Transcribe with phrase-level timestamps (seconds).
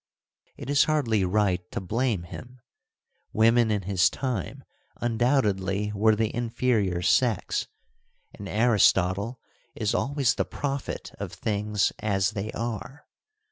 [0.57, 2.59] It is hardly right to blame him:
[3.33, 4.63] women in his time
[4.95, 7.67] undoubtedly were the inferior sex,
[8.33, 9.39] and Aristotle
[9.75, 13.05] is always the prophet of things as they are.